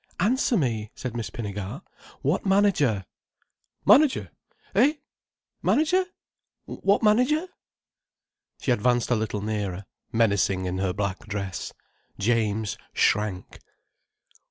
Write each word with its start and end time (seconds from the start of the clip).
"Answer 0.19 0.57
me," 0.57 0.89
said 0.95 1.15
Miss 1.15 1.29
Pinnegar. 1.29 1.83
"What 2.23 2.43
manager?" 2.43 3.05
"Manager? 3.85 4.31
Eh? 4.73 4.93
Manager? 5.61 6.05
What 6.65 7.03
manager?" 7.03 7.47
She 8.61 8.71
advanced 8.71 9.11
a 9.11 9.15
little 9.15 9.41
nearer, 9.41 9.85
menacing 10.11 10.65
in 10.65 10.79
her 10.79 10.91
black 10.91 11.19
dress. 11.27 11.71
James 12.17 12.79
shrank. 12.93 13.59